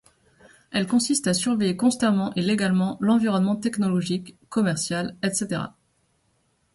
[0.71, 5.61] Elle consiste à surveiller constamment et légalement l’environnement technologique, commercial, etc.